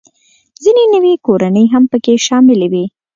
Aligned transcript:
ځینې 0.63 0.83
نوې 0.93 1.13
کورنۍ 1.25 1.65
هم 1.73 1.83
پکې 1.91 2.13
شاملې 2.27 2.67
وې 2.71 2.85